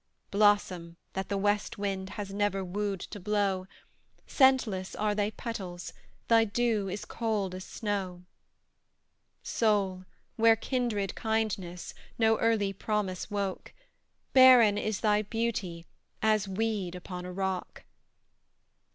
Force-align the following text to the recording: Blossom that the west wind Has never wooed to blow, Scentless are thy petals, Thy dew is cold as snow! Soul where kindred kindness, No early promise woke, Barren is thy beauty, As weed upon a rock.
Blossom 0.31 0.97
that 1.13 1.29
the 1.29 1.37
west 1.37 1.77
wind 1.77 2.09
Has 2.17 2.33
never 2.33 2.65
wooed 2.65 3.01
to 3.01 3.19
blow, 3.19 3.67
Scentless 4.25 4.95
are 4.95 5.13
thy 5.13 5.29
petals, 5.29 5.93
Thy 6.27 6.43
dew 6.43 6.89
is 6.89 7.05
cold 7.05 7.53
as 7.53 7.65
snow! 7.65 8.23
Soul 9.43 10.05
where 10.37 10.55
kindred 10.55 11.13
kindness, 11.13 11.93
No 12.17 12.39
early 12.39 12.73
promise 12.73 13.29
woke, 13.29 13.75
Barren 14.33 14.79
is 14.79 15.01
thy 15.01 15.21
beauty, 15.21 15.85
As 16.23 16.47
weed 16.47 16.95
upon 16.95 17.23
a 17.23 17.31
rock. 17.31 17.83